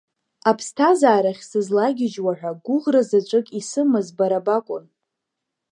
[0.49, 4.85] Аԥсҭазаарахь сызлагьежьуа ҳәа гәыӷра-заҵәык исымаз бара бакәын.